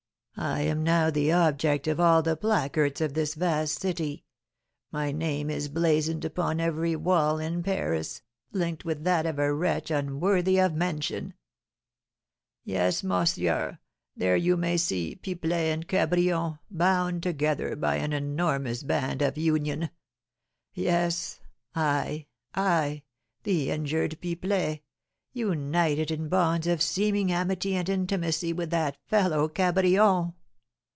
I 0.37 0.61
am 0.61 0.81
now 0.81 1.11
the 1.11 1.31
object 1.31 1.85
of 1.87 1.99
all 1.99 2.23
the 2.23 2.35
placards 2.37 2.99
of 2.99 3.13
this 3.13 3.35
vast 3.35 3.79
city; 3.79 4.25
my 4.89 5.11
name 5.11 5.51
is 5.51 5.67
blazoned 5.69 6.25
upon 6.25 6.59
every 6.59 6.95
wall 6.95 7.37
in 7.37 7.61
Paris, 7.61 8.23
linked 8.51 8.83
with 8.83 9.03
that 9.03 9.27
of 9.27 9.37
a 9.37 9.53
wretch 9.53 9.91
unworthy 9.91 10.59
of 10.59 10.73
mention. 10.73 11.35
Yes, 12.63 13.03
môssieur, 13.03 13.77
there 14.15 14.37
you 14.37 14.57
may 14.57 14.77
see 14.77 15.15
'Pipelet 15.17 15.73
and 15.73 15.87
Cabrion,' 15.87 16.57
bound 16.71 17.21
together 17.21 17.75
by 17.75 17.97
an 17.97 18.11
enormous 18.11 18.81
band 18.81 19.21
of 19.21 19.37
union. 19.37 19.91
Yes, 20.73 21.39
I 21.75 22.25
I 22.55 23.03
the 23.43 23.69
injured 23.69 24.17
Pipelet 24.19 24.81
united 25.33 26.11
in 26.11 26.27
bonds 26.27 26.67
of 26.67 26.81
seeming 26.81 27.31
amity 27.31 27.73
and 27.73 27.87
intimacy 27.87 28.51
with 28.51 28.69
that 28.69 28.97
fellow 29.05 29.47
Cabrion! 29.47 30.33